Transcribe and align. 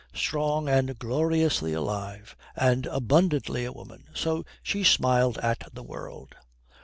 Strong 0.15 0.67
and 0.67 0.97
gloriously 0.97 1.73
alive, 1.73 2.35
and 2.55 2.87
abundantly 2.87 3.65
a 3.65 3.71
woman 3.71 4.05
so 4.15 4.43
she 4.63 4.83
smiled 4.83 5.37
at 5.43 5.61
the 5.71 5.83
world. 5.83 6.33